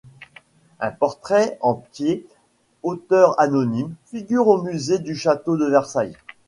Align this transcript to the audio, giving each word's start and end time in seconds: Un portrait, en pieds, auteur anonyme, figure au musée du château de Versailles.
Un 0.79 0.89
portrait, 0.89 1.59
en 1.61 1.75
pieds, 1.75 2.25
auteur 2.81 3.39
anonyme, 3.39 3.93
figure 4.05 4.47
au 4.47 4.59
musée 4.63 4.97
du 4.97 5.13
château 5.15 5.57
de 5.57 5.65
Versailles. 5.65 6.17